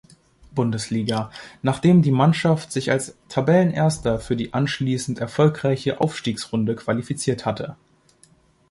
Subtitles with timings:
[0.55, 1.29] Bundesliga,
[1.61, 7.75] nachdem die Mannschaft sich als Tabellenerster für die anschließend erfolgreiche Aufstiegsrunde qualifiziert hatte.